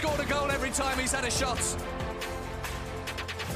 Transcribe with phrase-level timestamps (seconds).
[0.00, 1.58] scored a goal every time he's had a shot.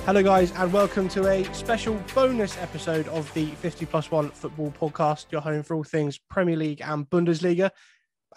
[0.05, 4.71] Hello, guys, and welcome to a special bonus episode of the 50 plus one football
[4.79, 7.71] podcast, your home for all things Premier League and Bundesliga.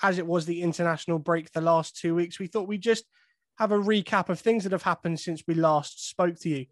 [0.01, 3.03] As it was the international break the last two weeks, we thought we'd just
[3.57, 6.65] have a recap of things that have happened since we last spoke to you.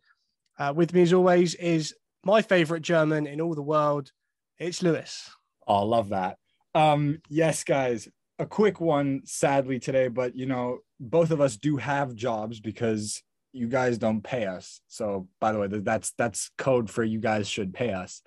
[0.57, 1.93] Uh, with me, as always, is
[2.23, 4.09] my favorite German in all the world.
[4.57, 5.29] It's Lewis.
[5.67, 6.37] Oh, I love that.
[6.73, 8.07] Um, yes, guys,
[8.39, 13.21] a quick one, sadly, today, but you know, both of us do have jobs because
[13.53, 14.81] you guys don't pay us.
[14.87, 18.21] So, by the way, that's that's code for you guys should pay us.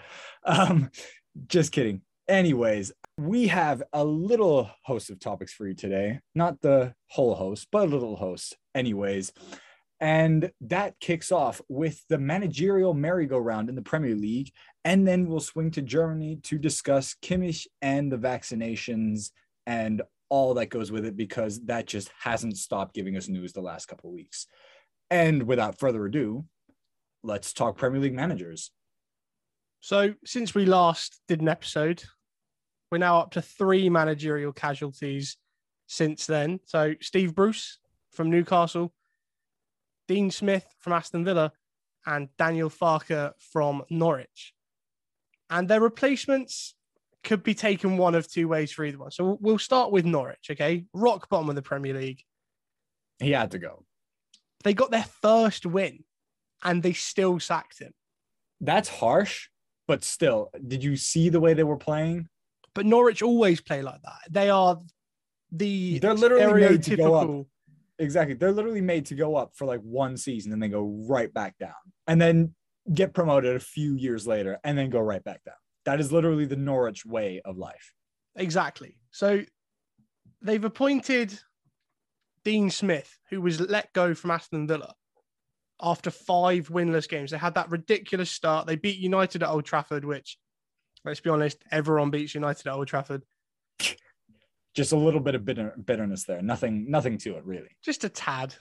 [0.45, 0.91] Um,
[1.47, 2.03] just kidding.
[2.29, 6.21] Anyways, we have a little host of topics for you today.
[6.35, 8.57] Not the whole host, but a little host.
[8.75, 9.33] Anyways,
[10.01, 14.53] and that kicks off with the managerial merry-go-round in the Premier League.
[14.85, 19.31] And then we'll swing to Germany to discuss Kimmich and the vaccinations
[19.69, 23.61] and all that goes with it, because that just hasn't stopped giving us news the
[23.61, 24.47] last couple of weeks.
[25.11, 26.47] And without further ado,
[27.23, 28.71] let's talk Premier League managers.
[29.81, 32.03] So, since we last did an episode,
[32.91, 35.37] we're now up to three managerial casualties
[35.87, 36.61] since then.
[36.65, 37.79] So, Steve Bruce
[38.11, 38.95] from Newcastle,
[40.09, 41.53] Dean Smith from Aston Villa,
[42.07, 44.55] and Daniel Farke from Norwich.
[45.51, 46.75] And their replacements
[47.29, 49.13] could be taken one of two ways for either one.
[49.13, 50.85] So, we'll start with Norwich, okay?
[50.93, 52.23] Rock bottom of the Premier League.
[53.21, 53.85] He had to go
[54.65, 56.05] they got their first win
[56.65, 57.93] and they still sacked him.
[58.61, 59.49] That's harsh,
[59.87, 62.29] but still, did you see the way they were playing?
[62.75, 64.19] But Norwich always play like that.
[64.31, 64.81] They are
[65.51, 67.47] the they're literally made to go up.
[67.99, 68.35] Exactly.
[68.35, 71.59] They're literally made to go up for like one season and then go right back
[71.59, 71.73] down
[72.07, 72.55] and then
[72.93, 75.55] get promoted a few years later and then go right back down.
[75.89, 77.95] That is literally the Norwich way of life.
[78.37, 78.99] Exactly.
[79.11, 79.41] So
[80.43, 81.41] they've appointed
[82.45, 84.93] Dean Smith, who was let go from Aston Villa
[85.81, 87.31] after five winless games.
[87.31, 88.67] They had that ridiculous start.
[88.67, 90.37] They beat United at Old Trafford, which,
[91.07, 93.23] let's be honest, everyone beats United at Old Trafford.
[94.75, 96.43] Just a little bit of bitter, bitterness there.
[96.43, 97.71] Nothing, nothing to it really.
[97.83, 98.55] Just a tad.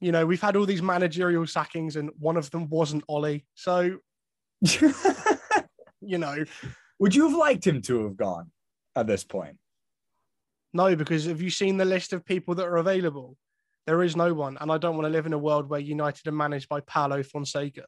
[0.00, 3.46] You know, we've had all these managerial sackings, and one of them wasn't Ollie.
[3.54, 3.98] So,
[6.04, 6.44] you know,
[6.98, 8.50] would you have liked him to have gone
[8.94, 9.56] at this point?
[10.72, 13.36] No, because have you seen the list of people that are available?
[13.86, 14.56] There is no one.
[14.60, 17.22] And I don't want to live in a world where United are managed by Paulo
[17.22, 17.84] Fonseca.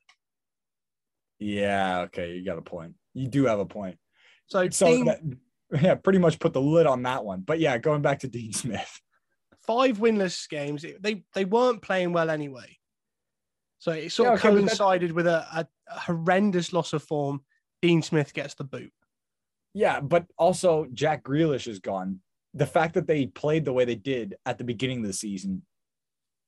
[1.39, 2.33] Yeah, okay.
[2.33, 2.95] You got a point.
[3.15, 3.97] You do have a point.
[4.47, 5.21] So, so Dean, that,
[5.81, 7.41] yeah, pretty much put the lid on that one.
[7.41, 9.01] But yeah, going back to Dean Smith.
[9.67, 10.85] Five winless games.
[11.01, 12.77] They they weren't playing well anyway.
[13.79, 15.47] So it sort yeah, of okay, coincided with a,
[15.89, 17.43] a horrendous loss of form.
[17.85, 18.93] Dean Smith gets the boot.
[19.75, 22.21] Yeah, but also Jack Grealish is gone
[22.55, 25.63] the fact that they played the way they did at the beginning of the season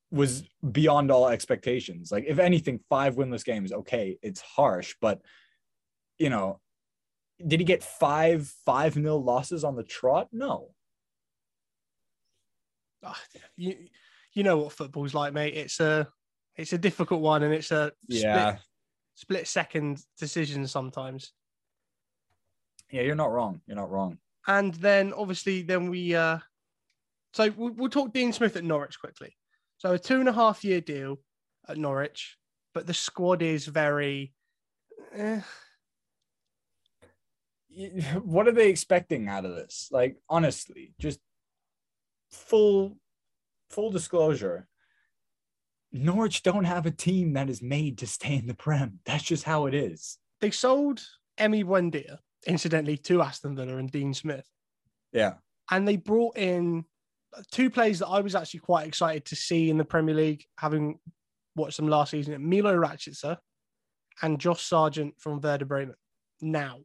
[0.09, 2.11] was beyond all expectations.
[2.11, 5.21] Like, if anything, five winless games, okay, it's harsh, but
[6.17, 6.61] you know,
[7.45, 10.29] did he get five five nil losses on the trot?
[10.31, 10.69] No.
[13.03, 13.21] Ah,
[13.57, 13.75] you
[14.33, 15.53] you know what football's like, mate.
[15.53, 16.07] It's a
[16.55, 18.66] it's a difficult one, and it's a yeah split,
[19.17, 21.33] split second decisions sometimes.
[22.91, 23.61] Yeah, you're not wrong.
[23.65, 24.19] You're not wrong.
[24.45, 26.37] And then obviously, then we, uh,
[27.33, 29.35] so we'll, we'll talk Dean Smith at Norwich quickly.
[29.79, 31.17] So a two and a half year deal
[31.67, 32.37] at Norwich,
[32.75, 34.33] but the squad is very.
[35.13, 35.41] Eh.
[38.23, 39.89] What are they expecting out of this?
[39.91, 41.19] Like, honestly, just
[42.31, 42.97] full,
[43.69, 44.67] full disclosure.
[45.91, 48.99] Norwich don't have a team that is made to stay in the Prem.
[49.05, 50.17] That's just how it is.
[50.41, 51.01] They sold
[51.39, 54.47] Emi Buendia incidentally, to Aston Villa and Dean Smith.
[55.11, 55.33] Yeah.
[55.71, 56.85] And they brought in
[57.51, 60.99] two players that I was actually quite excited to see in the Premier League, having
[61.55, 63.37] watched them last season Milo Rashica
[64.21, 65.95] and Josh Sargent from Werder Bremen.
[66.41, 66.79] Now,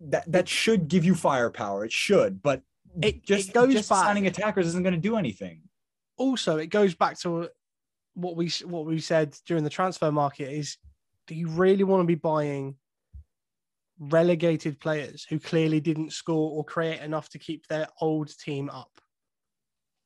[0.00, 1.84] that that should give you firepower.
[1.84, 2.62] It should, but
[3.02, 4.04] it just it goes just back.
[4.04, 5.62] signing attackers isn't going to do anything.
[6.16, 7.48] Also, it goes back to
[8.18, 10.76] what we what we said during the transfer market: is
[11.26, 12.76] do you really want to be buying
[13.98, 18.90] relegated players who clearly didn't score or create enough to keep their old team up.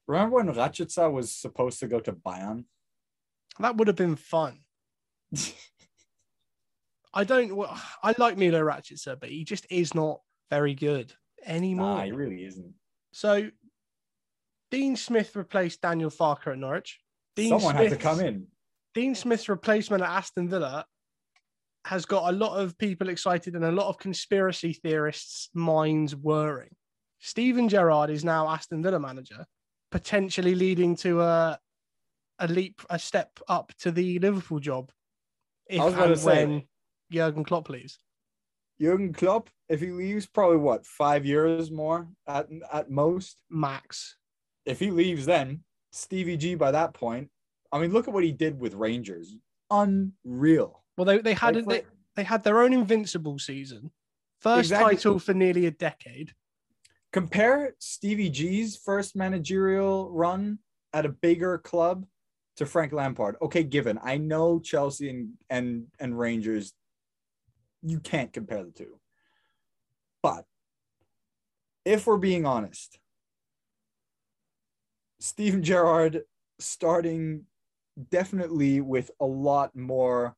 [0.06, 2.64] Remember when Rashica was supposed to go to Bayern?
[3.58, 4.60] That would have been fun.
[7.14, 7.68] I don't.
[8.02, 10.20] I like Milo Rashica, but he just is not
[10.50, 11.12] very good
[11.44, 11.98] anymore.
[11.98, 12.72] Nah, he really isn't.
[13.12, 13.50] So,
[14.70, 16.98] Dean Smith replaced Daniel Farke at Norwich.
[17.36, 18.46] Dean Someone had to come in.
[18.94, 20.84] Dean Smith's replacement at Aston Villa
[21.84, 26.70] has got a lot of people excited and a lot of conspiracy theorists' minds whirring.
[27.18, 29.46] Steven Gerrard is now Aston Villa manager,
[29.90, 31.58] potentially leading to a
[32.38, 34.90] a leap, a step up to the Liverpool job.
[35.68, 36.62] If I was and say- when
[37.10, 37.98] Jurgen Klopp leaves.
[38.80, 43.38] Jurgen Klopp, if he leaves, probably what five years more at at most.
[43.48, 44.16] Max.
[44.64, 45.62] If he leaves, then
[45.92, 47.30] Stevie G by that point.
[47.70, 49.36] I mean, look at what he did with Rangers.
[49.70, 50.82] Unreal.
[50.96, 51.82] Well, they, they had Like, they,
[52.16, 53.90] they had their own invincible season,
[54.40, 54.96] first Exactly.
[54.96, 56.32] title for nearly a decade.
[57.12, 60.58] compare Stevie G's first managerial run
[60.92, 62.04] at a bigger club
[62.56, 63.36] to Frank Lampard.
[63.40, 66.74] Okay, given I know Chelsea and and and Rangers,
[67.82, 68.98] you can't compare the two.
[70.22, 70.44] But
[71.84, 72.98] if we're being honest,
[75.22, 76.22] Steven Gerrard
[76.58, 77.44] starting
[78.10, 80.36] definitely with a lot more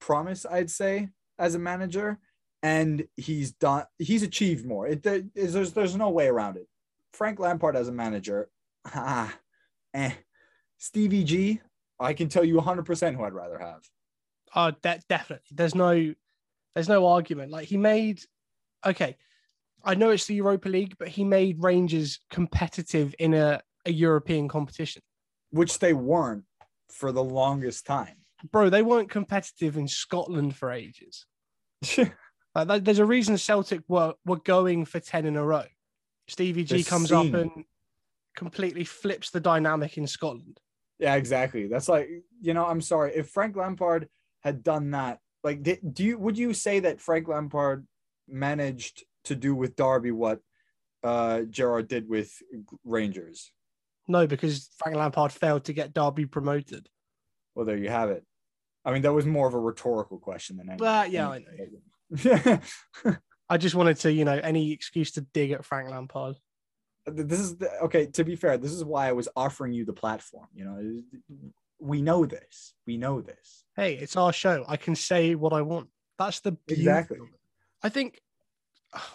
[0.00, 2.18] promise, I'd say, as a manager
[2.60, 6.66] and he's done he's achieved more it there there's, there's no way around it
[7.12, 8.50] frank lampard as a manager
[8.86, 9.32] ah,
[9.94, 10.10] eh.
[10.76, 11.60] stevie g
[12.00, 13.80] i can tell you 100% who i'd rather have
[14.54, 15.46] Oh, de- definitely.
[15.52, 16.14] There's no,
[16.74, 17.50] there's no argument.
[17.50, 18.22] Like he made,
[18.84, 19.16] okay,
[19.84, 24.46] I know it's the Europa League, but he made Rangers competitive in a, a European
[24.48, 25.02] competition.
[25.50, 26.44] which they weren't
[26.90, 28.16] for the longest time
[28.52, 31.26] Bro, they weren't competitive in Scotland for ages.
[32.54, 35.64] Like, there's a reason Celtic were were going for ten in a row.
[36.28, 37.34] Stevie G The comes scene.
[37.34, 37.64] up and
[38.36, 40.58] completely flips the dynamic in Scotland.
[40.98, 42.08] yeah exactly that's like
[42.40, 44.08] you know i'm sorry if frank lampard
[44.46, 45.58] had done that like
[45.98, 47.86] do you would you say that frank lampard
[48.28, 48.96] managed
[49.28, 50.38] to do with derby what
[51.10, 52.30] uh gerrard did with
[52.84, 53.52] rangers
[54.08, 56.88] No, because Frank Lampard failed to get Derby promoted.
[57.54, 58.24] Well, there you have it.
[58.84, 60.84] I mean, that was more of a rhetorical question than anything.
[60.84, 61.44] Well, yeah, I
[63.04, 63.16] know.
[63.50, 66.36] I just wanted to, you know, any excuse to dig at Frank Lampard.
[67.06, 68.06] this is the, okay.
[68.06, 70.46] To be fair, this is why I was offering you the platform.
[70.54, 71.02] You know,
[71.78, 72.74] we know this.
[72.86, 73.64] We know this.
[73.76, 74.64] Hey, it's our show.
[74.66, 75.88] I can say what I want.
[76.18, 77.18] That's the Exactly.
[77.82, 78.20] I think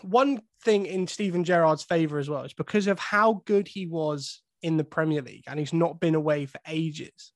[0.02, 4.42] one thing in Steven Gerrard's favor as well is because of how good he was
[4.64, 7.32] in the Premier League and he's not been away for ages.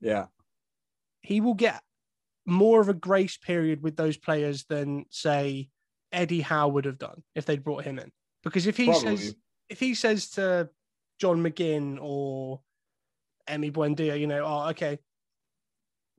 [0.00, 0.26] Yeah,
[1.20, 1.82] he will get
[2.46, 5.68] more of a grace period with those players than say
[6.12, 8.10] Eddie Howe would have done if they'd brought him in.
[8.42, 9.16] Because if he Probably.
[9.16, 9.34] says
[9.68, 10.70] if he says to
[11.18, 12.60] John McGinn or
[13.48, 14.98] Emi Buendia, you know, oh okay,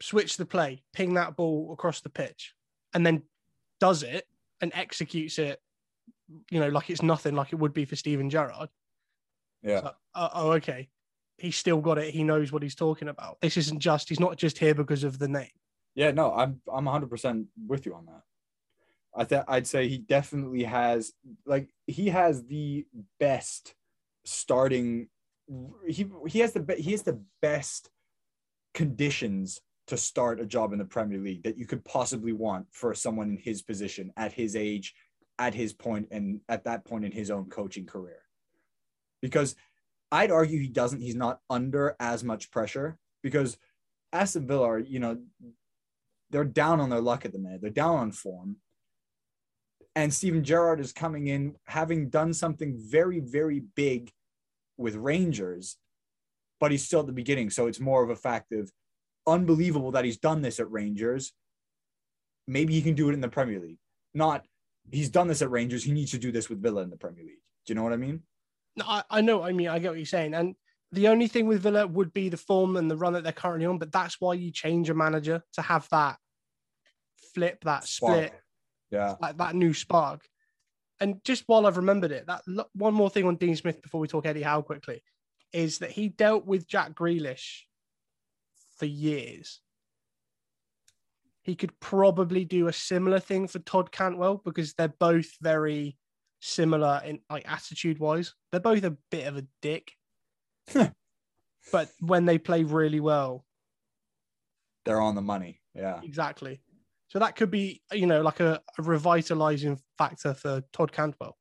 [0.01, 2.53] switch the play, ping that ball across the pitch,
[2.93, 3.23] and then
[3.79, 4.27] does it
[4.61, 5.61] and executes it,
[6.51, 8.69] you know, like it's nothing, like it would be for Steven Gerrard.
[9.63, 10.89] Yeah, So, uh, oh, okay.
[11.37, 12.13] He's still got it.
[12.13, 13.39] He knows what he's talking about.
[13.41, 15.51] This isn't just, he's not just here because of the name.
[15.95, 16.11] yeah.
[16.11, 18.21] No, I'm I'm 100 percent with you on that.
[19.15, 21.13] I th- I'd say he definitely has
[21.45, 22.85] like he has the
[23.19, 23.73] best
[24.25, 25.07] starting.
[25.87, 27.89] He he has the be- he has the best
[28.73, 32.93] conditions to start a job in the Premier League that you could possibly want for
[32.93, 34.93] someone in his position at his age,
[35.39, 38.21] at his point, and at that point in his own coaching career.
[39.21, 39.55] Because
[40.11, 41.01] I'd argue he doesn't.
[41.01, 43.57] He's not under as much pressure because
[44.11, 45.17] Aston Villa are, you know,
[46.31, 47.61] they're down on their luck at the minute.
[47.61, 48.57] They're down on form.
[49.95, 54.11] And Steven Gerrard is coming in having done something very, very big
[54.77, 55.77] with Rangers,
[56.59, 57.49] but he's still at the beginning.
[57.49, 58.71] So it's more of a fact of
[59.27, 61.33] unbelievable that he's done this at Rangers.
[62.47, 63.79] Maybe he can do it in the Premier League.
[64.13, 64.45] Not
[64.91, 65.83] he's done this at Rangers.
[65.83, 67.41] He needs to do this with Villa in the Premier League.
[67.65, 68.23] Do you know what I mean?
[68.79, 69.43] No, I, I know.
[69.43, 70.33] I mean, I get what you're saying.
[70.33, 70.55] And
[70.91, 73.65] the only thing with Villa would be the form and the run that they're currently
[73.65, 73.77] on.
[73.77, 76.17] But that's why you change a manager to have that
[77.33, 78.43] flip, that split, Spark.
[78.89, 79.15] Yeah.
[79.21, 80.27] like that new spark.
[80.99, 82.41] And just while I've remembered it, that
[82.73, 85.01] one more thing on Dean Smith before we talk Eddie Howe quickly
[85.53, 87.61] is that he dealt with Jack Grealish
[88.77, 89.61] for years.
[91.41, 95.97] He could probably do a similar thing for Todd Cantwell because they're both very
[96.39, 98.33] similar in like attitude wise.
[98.51, 99.91] They're both a bit of a dick.
[101.71, 103.45] but when they play really well,
[104.85, 105.61] They're on the money.
[105.75, 105.99] Yeah.
[106.03, 106.61] exactly.
[107.09, 111.37] So that could be, you know, like a, a revitalizing factor for Todd Cantwell.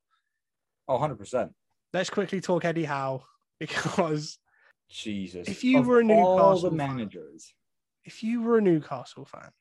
[0.87, 1.51] Oh, 100%.
[1.93, 3.23] Let's quickly talk Eddie Howe
[3.59, 4.39] because
[4.89, 5.47] Jesus.
[5.47, 7.09] If you Of were a Newcastle the fan-
[8.05, 9.51] if you were a Newcastle fan,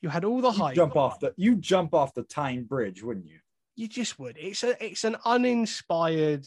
[0.00, 0.76] you had all the you hype.
[0.76, 3.38] jump off the you jump off the Tyne Bridge, wouldn't you?
[3.78, 4.36] You just would.
[4.40, 6.44] It's a it's an uninspired,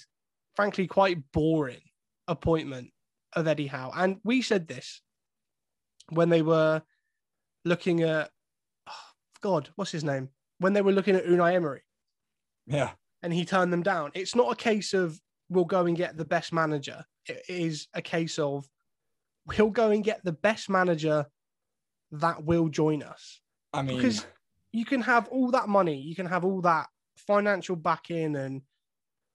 [0.53, 1.79] frankly, quite boring
[2.27, 2.91] appointment
[3.33, 3.93] of Eddie Howe.
[3.95, 5.01] And we said this
[6.09, 6.81] when they were
[7.63, 8.29] looking at
[8.89, 9.09] oh,
[9.39, 10.27] God, what's his name?
[10.59, 11.83] When they were looking at Unai Emery
[12.67, 12.91] Yeah.
[13.23, 14.11] and he turned them down.
[14.13, 17.05] It's not a case of we'll go and get the best manager.
[17.27, 18.67] It is a case of
[19.45, 21.27] we'll go and get the best manager
[22.11, 23.39] that will join us.
[23.71, 24.25] I mean, Because
[24.73, 28.62] you can have all that money, you can have all that financial backing, and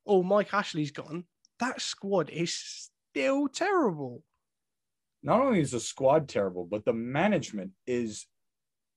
[0.07, 1.25] oh, Mike Ashley's gone.
[1.59, 4.23] That squad is still terrible.
[5.27, 8.27] not only is the squad terrible, but the management is,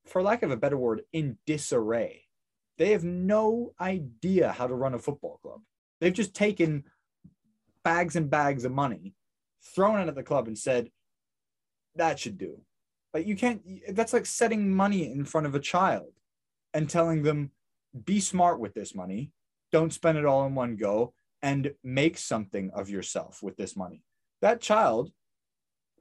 [0.06, 2.22] for lack of a better word, in disarray.
[2.78, 5.62] They have no idea how to run a football club.
[6.00, 6.84] They've just taken
[7.84, 9.16] bags and bags of money,
[9.76, 10.92] thrown it at the club, and said,
[11.96, 12.62] that should do.
[13.12, 16.14] But you can't, that's like setting money in front of a child
[16.76, 17.52] and telling them,
[18.06, 19.32] be smart with this money.
[19.72, 24.04] Don't spend it all in one go and make something of yourself with this money.
[24.42, 25.12] That child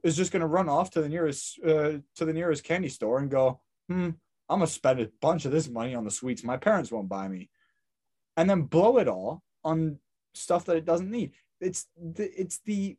[0.03, 3.19] is just going to run off to the nearest uh, to the nearest candy store
[3.19, 4.11] and go, hmm,
[4.49, 7.27] I'm gonna spend a bunch of this money on the sweets my parents won't buy
[7.27, 7.49] me,
[8.35, 9.99] and then blow it all on
[10.33, 11.33] stuff that it doesn't need.
[11.61, 12.97] It's the it's the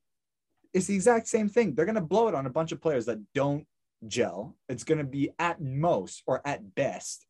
[0.73, 1.75] it's the exact same thing.
[1.75, 3.67] They're gonna blow it on a bunch of players that don't
[4.07, 4.57] gel.
[4.69, 7.27] It's gonna be at most or at best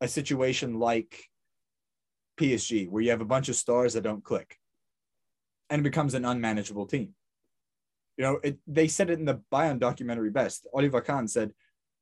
[0.00, 1.24] a situation like
[2.38, 4.56] PSG where you have a bunch of stars that don't click,
[5.70, 7.14] and it becomes an unmanageable team
[8.18, 10.66] you know, it, they said it in the Bayern documentary best.
[10.74, 11.52] Oliver Kahn said,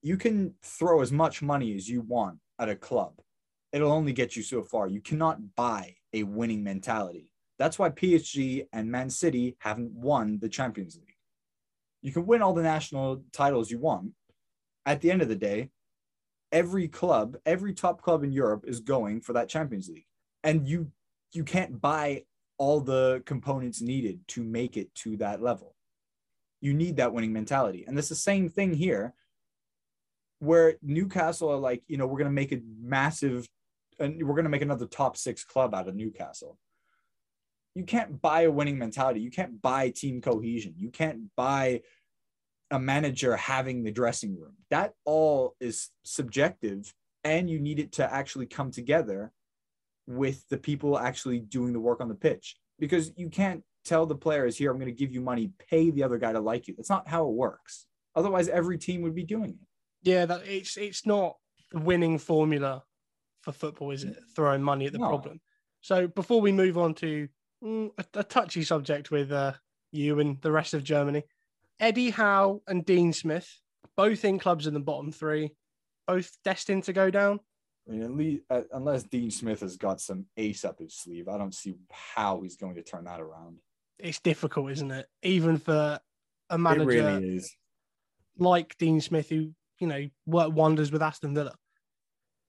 [0.03, 3.13] you can throw as much money as you want at a club.
[3.73, 4.89] It'll only get you so far.
[4.89, 7.29] You cannot buy a winning mentality.
[7.59, 11.17] That's why PSG and Man City haven't won the Champions League.
[12.01, 14.13] You can win all the national titles you want.
[14.87, 15.71] At the end of the day,
[16.53, 20.07] every club, every top club in Europe is going for that Champions League.
[20.45, 20.91] And you
[21.33, 22.25] you can't buy
[22.59, 25.77] all the components needed to make it to that level
[26.61, 27.85] you need that winning mentality.
[27.87, 29.15] And it's the same thing here,
[30.39, 33.49] where Newcastle are like, you know, we're going to make a massive,
[33.99, 36.59] and we're going to make another top six club out of Newcastle.
[37.75, 39.21] You can't buy a winning mentality.
[39.21, 40.75] You can't buy team cohesion.
[40.77, 41.83] You can't buy
[42.71, 44.55] a manager having the dressing room.
[44.71, 46.93] That all is subjective,
[47.25, 49.33] and you need it to actually come together
[50.07, 54.15] with the people actually doing the work on the pitch because you can't tell the
[54.15, 56.75] players here i'm going to give you money pay the other guy to like you
[56.77, 59.57] that's not how it works otherwise every team would be doing it
[60.09, 61.37] Yeah, that it's it's not
[61.73, 62.85] the winning formula
[63.43, 64.17] for football, is it?
[64.37, 65.09] Throwing money at the No.
[65.09, 65.41] problem.
[65.81, 67.29] So before we move on to
[67.65, 69.53] mm, a, a touchy subject with uh,
[69.93, 71.25] you and the rest of Germany,
[71.81, 73.49] Eddie Howe and Dean Smith,
[73.97, 75.53] both in clubs in the bottom three,
[76.07, 77.41] both destined to go down.
[77.89, 81.29] i mean at least uh, unless dean smith has got some ace up his sleeve
[81.29, 83.59] i don't see how he's going to turn that around
[83.99, 85.07] It's difficult, isn't it?
[85.23, 85.99] Even for
[86.51, 87.55] a manager really is
[88.39, 91.55] like Dean Smith, who you know worked wonders with Aston Villa.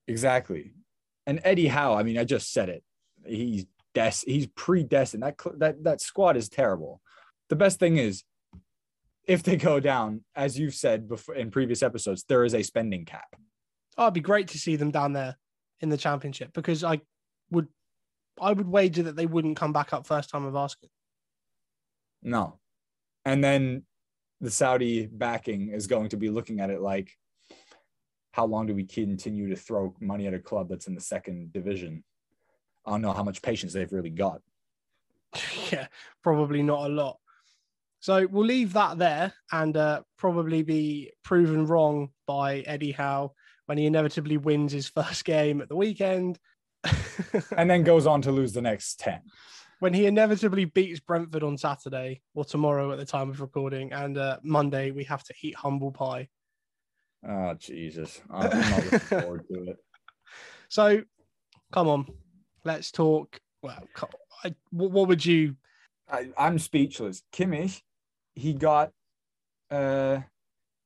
[0.06, 0.72] exactly
[1.26, 2.82] and eddie howe i mean i just said it
[3.26, 7.00] he's des- he's predestined that that that squad is terrible
[7.48, 8.24] the best thing is
[9.28, 13.04] if they go down as you've said before in previous episodes there is a spending
[13.04, 13.36] cap
[13.98, 15.36] Oh, it'd be great to see them down there
[15.80, 17.00] in the championship because I
[17.50, 17.66] would
[18.40, 20.90] I would wager that they wouldn't come back up first time of asking.
[22.22, 22.60] No.
[23.24, 23.82] And then
[24.40, 27.10] the Saudi backing is going to be looking at it like,
[28.30, 31.52] how long do we continue to throw money at a club that's in the second
[31.52, 32.04] division?
[32.86, 34.40] I don't know how much patience they've really got.
[35.72, 35.88] yeah,
[36.22, 37.18] probably not a lot.
[38.00, 43.32] So we'll leave that there and uh, probably be proven wrong by Eddie Howe
[43.66, 46.38] when he inevitably wins his first game at the weekend.
[47.56, 49.20] And then goes on to lose the next 10.
[49.80, 54.16] when he inevitably beats Brentford on Saturday or tomorrow at the time of recording, and
[54.16, 56.28] uh, Monday we have to eat humble pie.
[57.28, 58.20] Oh, Jesus.
[58.30, 59.76] I'm not looking forward to it.
[60.68, 61.02] So,
[61.72, 62.06] come on,
[62.64, 63.40] let's talk.
[63.62, 63.82] Well,
[64.44, 65.56] I, what, what would you?
[66.10, 67.22] I, I'm speechless.
[67.32, 67.82] Kimmich,
[68.38, 68.90] he got,
[69.70, 70.20] uh,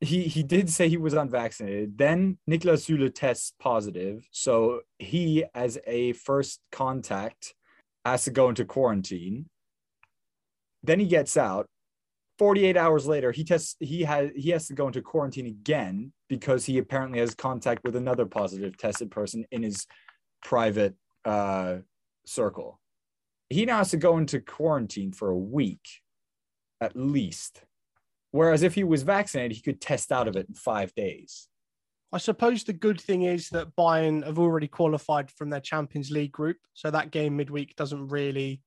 [0.00, 1.97] he he did say he was unvaccinated.
[1.97, 7.54] Then Niklas Süle tests positive, so he, as a first contact,
[8.04, 9.47] has to go into quarantine.
[10.82, 11.66] Then he gets out.
[12.38, 13.76] 48 hours later, he tests.
[13.78, 17.94] He has he has to go into quarantine again because he apparently has contact with
[17.94, 19.87] another positive tested person in his
[20.42, 21.76] private uh,
[22.26, 22.80] circle
[23.52, 26.01] he now has to go into quarantine for a week
[26.82, 27.62] at least.
[28.32, 31.48] Whereas if he was vaccinated, he could test out of it in five days.
[32.12, 36.32] I suppose the good thing is that Bayern have already qualified from their Champions League
[36.32, 38.60] group, so that game midweek doesn't really.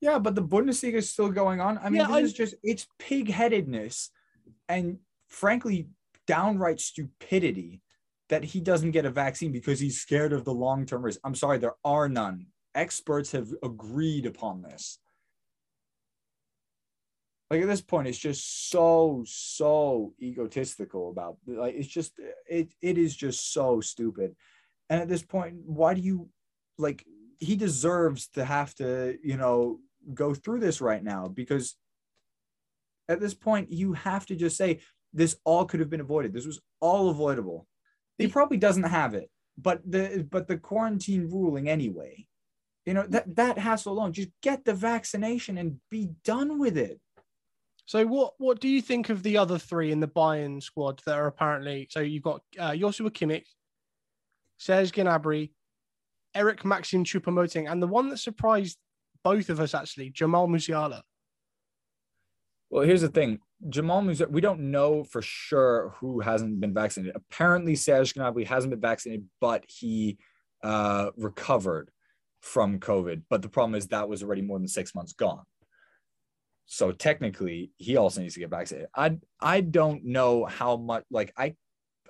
[0.00, 1.78] Yeah, but the Bundesliga is still going on.
[1.78, 4.10] I mean, Yeah, this I- is just it's pig-headedness
[4.68, 5.88] and frankly
[6.26, 7.80] downright stupidity
[8.28, 11.20] that he doesn't get a vaccine because he's scared of the long-term risk.
[11.24, 12.46] I'm sorry, there are none.
[12.74, 14.98] Experts have agreed upon this.
[17.50, 22.98] Like at this point, it's just so, so egotistical about like it's just it it
[22.98, 24.34] is just so stupid.
[24.90, 26.28] And at this point, why do you
[26.78, 27.04] like
[27.38, 29.78] he deserves to have to, you know,
[30.14, 31.76] go through this right now because
[33.08, 34.80] at this point you have to just say
[35.12, 36.32] this all could have been avoided.
[36.32, 37.66] This was all avoidable.
[38.18, 42.26] He probably doesn't have it, but the but the quarantine ruling anyway.
[42.86, 44.12] You know that that hassle alone.
[44.12, 47.00] Just get the vaccination and be done with it.
[47.86, 51.16] So what what do you think of the other three in the Bayern squad that
[51.16, 53.46] are apparently so you've got uh, Joshua Kimmich,
[54.58, 55.50] Serge Gnabry,
[56.34, 58.76] Eric Maxim Choupo-Moting, and the one that surprised
[59.22, 61.02] both of us actually, Jamal Musiala.
[62.70, 63.38] Well, here's the thing.
[63.68, 67.14] Jamal Musiala, we don't know for sure who hasn't been vaccinated.
[67.14, 70.18] Apparently, Serge Gnabry hasn't been vaccinated, but he
[70.64, 71.92] uh, recovered
[72.40, 73.22] from COVID.
[73.30, 75.44] But the problem is that was already more than six months gone.
[76.66, 78.88] So technically, he also needs to get vaccinated.
[78.94, 81.54] I I don't know how much like I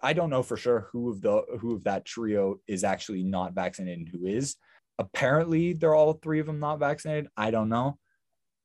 [0.02, 3.54] I don't know for sure who of the who of that trio is actually not
[3.54, 4.56] vaccinated and who is.
[4.98, 7.28] Apparently, they're all three of them not vaccinated.
[7.36, 7.98] I don't know,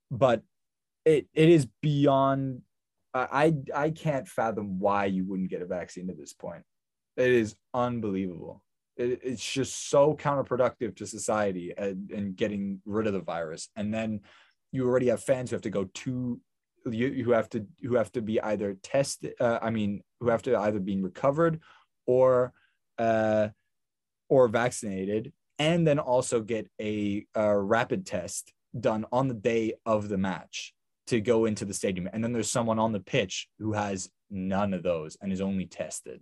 [0.09, 0.43] but
[1.05, 2.61] it it is beyond.
[3.13, 6.63] I I can't fathom why you wouldn't get a vaccine at this point.
[7.17, 8.63] It is unbelievable.
[8.95, 13.93] It, it's just so counterproductive to society and, and getting rid of the virus, and
[13.93, 14.21] then
[14.71, 16.39] you already have fans who have to go to
[16.89, 20.41] you who have to who have to be either tested uh, i mean who have
[20.41, 21.59] to either be recovered
[22.07, 22.53] or
[22.97, 23.47] uh
[24.29, 30.09] or vaccinated and then also get a, a rapid test done on the day of
[30.09, 30.73] the match
[31.05, 32.09] to go into the stadium.
[32.11, 35.67] And then there's someone on the pitch who has none of those and is only
[35.67, 36.21] tested.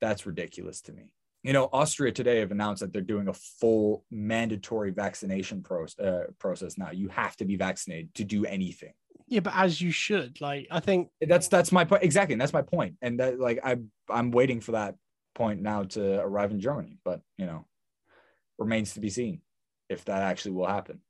[0.00, 4.04] That's ridiculous to me you know, Austria today have announced that they're doing a full
[4.10, 6.90] mandatory vaccination pro- uh, process now.
[6.90, 8.92] You have to be vaccinated to do anything.
[9.28, 10.40] Yeah, but as you should.
[10.40, 12.96] Like, I think that's that's my point exactly, and that's my point.
[13.02, 13.76] And that, like, I
[14.08, 14.96] I'm waiting for that
[15.34, 17.66] point now to arrive in Germany, but you know,
[18.58, 19.42] remains to be seen
[19.88, 21.00] if that actually will happen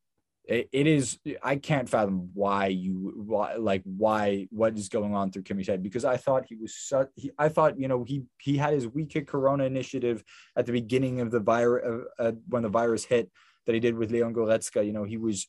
[0.48, 5.30] it, it is i can't fathom why you why like why what is going on
[5.30, 8.24] through kimmy's head because i thought he was such he, i thought you know he
[8.40, 10.24] he had his we kick corona initiative
[10.56, 13.30] at the beginning of the virus uh, when the virus hit
[13.68, 14.84] that he did with leon goretzka.
[14.84, 15.46] You know he was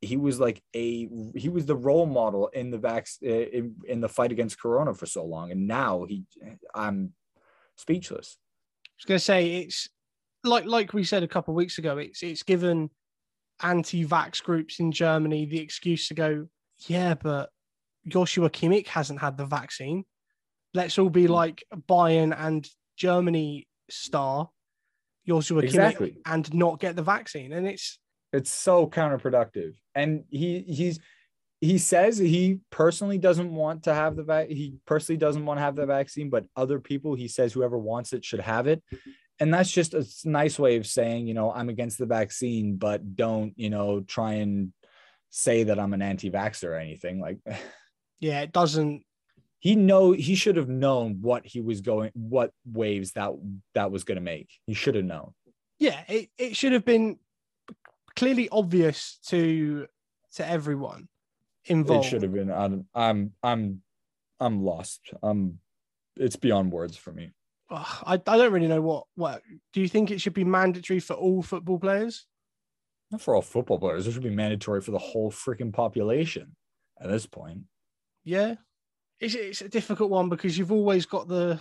[0.00, 4.00] he was like a he was the role model in the vac uh, in, in
[4.00, 5.52] the fight against corona for so long.
[5.52, 6.24] And now he
[6.74, 7.12] i'm
[7.76, 8.38] speechless.
[8.86, 9.90] I was going to say it's
[10.42, 12.88] like like we said a couple of weeks ago it's it's given
[13.62, 16.46] anti-vax groups in Germany the excuse to go,
[16.86, 17.50] yeah, but
[18.08, 20.04] Joshua Kimmich hasn't had the vaccine.
[20.74, 21.32] Let's all be hmm.
[21.32, 24.48] like Bayern and Germany star
[25.26, 26.10] Joshua exactly.
[26.10, 27.52] Kimmich and not get the vaccine.
[27.52, 27.98] And it's
[28.32, 29.74] it's so counterproductive.
[29.94, 31.00] And he he's
[31.60, 35.62] he says he personally doesn't want to have the vac he personally doesn't want to
[35.62, 38.82] have the vaccine, but other people he says whoever wants it should have it
[39.40, 43.16] and that's just a nice way of saying you know i'm against the vaccine but
[43.16, 44.72] don't you know try and
[45.30, 47.38] say that i'm an anti-vaxxer or anything like
[48.20, 49.02] yeah it doesn't
[49.60, 53.30] he know he should have known what he was going what waves that
[53.74, 54.48] that was going to make.
[54.66, 55.34] He should have known.
[55.78, 57.18] Yeah it, it should have been
[58.16, 59.86] clearly obvious to
[60.34, 61.08] to everyone
[61.66, 62.06] involved.
[62.06, 63.82] It should have been i'm i'm i'm
[64.40, 65.12] i'm lost.
[65.22, 65.58] I'm
[66.16, 67.32] it's beyond words for me
[67.70, 71.14] I, I don't really know what what do you think it should be mandatory for
[71.14, 72.26] all football players?
[73.10, 74.06] Not for all football players.
[74.06, 76.56] It should be mandatory for the whole freaking population
[77.00, 77.62] at this point.
[78.24, 78.56] Yeah.
[79.18, 81.60] It's, it's a difficult one because you've always got the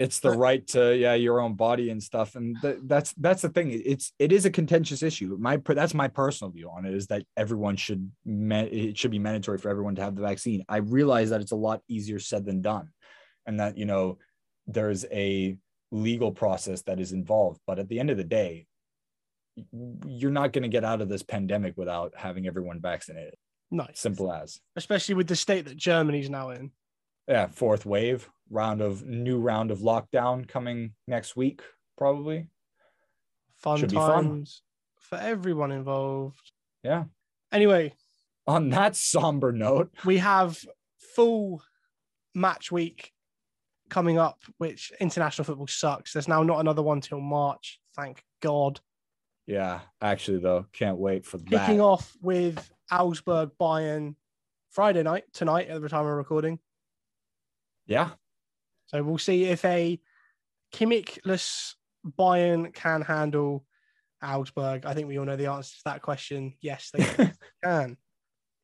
[0.00, 3.48] it's the right to yeah your own body and stuff and th- that's that's the
[3.48, 7.06] thing it's it is a contentious issue my that's my personal view on it is
[7.06, 11.30] that everyone should it should be mandatory for everyone to have the vaccine i realize
[11.30, 12.88] that it's a lot easier said than done
[13.46, 14.18] and that you know
[14.66, 15.56] there's a
[15.90, 17.60] legal process that is involved.
[17.66, 18.66] But at the end of the day,
[20.06, 23.36] you're not going to get out of this pandemic without having everyone vaccinated.
[23.70, 24.00] Nice.
[24.00, 24.60] Simple as.
[24.76, 26.70] Especially with the state that Germany's now in.
[27.28, 31.62] Yeah, fourth wave, round of new round of lockdown coming next week,
[31.96, 32.48] probably.
[33.56, 34.62] Fun Should times
[35.10, 35.20] fun.
[35.20, 36.52] for everyone involved.
[36.82, 37.04] Yeah.
[37.50, 37.94] Anyway,
[38.46, 40.58] on that somber note, we have
[41.14, 41.62] full
[42.34, 43.13] match week
[43.94, 46.12] coming up, which international football sucks.
[46.12, 47.78] There's now not another one till March.
[47.94, 48.80] Thank God.
[49.46, 51.66] Yeah, actually, though, can't wait for that.
[51.66, 54.16] Kicking off with Augsburg Bayern
[54.70, 56.58] Friday night, tonight at the time of recording.
[57.86, 58.10] Yeah.
[58.86, 60.00] So we'll see if a
[60.74, 61.74] Kimmichless
[62.18, 63.64] Bayern can handle
[64.20, 64.86] Augsburg?
[64.86, 66.54] I think we all know the answer to that question.
[66.60, 67.30] Yes, they
[67.64, 67.96] can.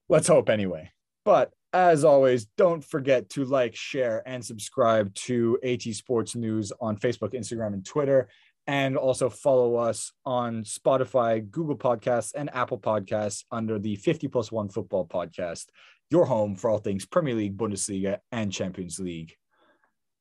[0.09, 0.91] Let's hope anyway.
[1.25, 6.97] But as always, don't forget to like, share, and subscribe to AT Sports News on
[6.97, 8.29] Facebook, Instagram, and Twitter.
[8.67, 14.53] And also follow us on Spotify, Google Podcasts, and Apple Podcasts under the 50 plus
[14.53, 15.67] one football podcast,
[16.11, 19.35] your home for all things Premier League, Bundesliga, and Champions League.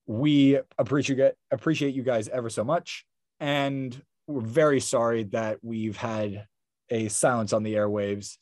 [0.07, 3.05] We appreciate appreciate you guys ever so much.
[3.39, 6.47] And we're very sorry that we've had
[6.89, 8.37] a silence on the airwaves.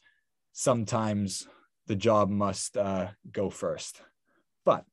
[0.54, 1.48] Sometimes
[1.88, 4.02] the job must uh, go first.
[4.66, 4.86] But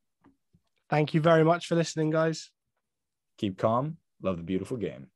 [0.88, 2.50] thank you very much for listening, guys.
[3.38, 3.98] Keep calm.
[4.22, 5.09] Love the beautiful game.